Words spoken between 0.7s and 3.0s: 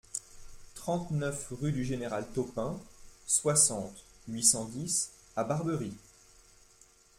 trente-neuf rue du Général Taupin,